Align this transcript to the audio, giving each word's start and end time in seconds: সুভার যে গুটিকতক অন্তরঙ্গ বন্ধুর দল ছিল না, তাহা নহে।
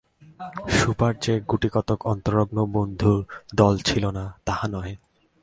সুভার 0.69 1.13
যে 1.21 1.33
গুটিকতক 1.39 1.99
অন্তরঙ্গ 2.05 2.57
বন্ধুর 2.73 3.19
দল 3.55 3.75
ছিল 3.77 4.03
না, 4.11 4.23
তাহা 4.45 4.65
নহে। 4.67 4.95